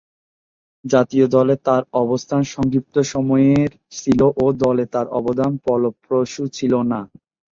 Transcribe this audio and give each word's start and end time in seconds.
জাতীয় 0.85 1.25
দলে 1.27 1.55
তার 1.65 1.81
অবস্থান 2.01 2.41
সংক্ষিপ্ত 2.53 2.95
সময়ের 3.13 3.69
ছিল 3.95 4.19
ও 4.37 4.55
দলে 4.61 4.85
তার 4.93 5.07
অবদান 5.19 5.51
ফলপ্রসূ 5.63 6.43
ছিল 6.57 6.73
না। 6.91 6.99